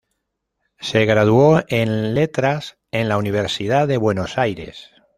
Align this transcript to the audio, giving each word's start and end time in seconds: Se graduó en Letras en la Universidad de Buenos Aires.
Se 0.79 1.05
graduó 1.05 1.61
en 1.67 2.15
Letras 2.15 2.79
en 2.89 3.07
la 3.07 3.19
Universidad 3.19 3.87
de 3.87 3.97
Buenos 3.97 4.39
Aires. 4.39 4.89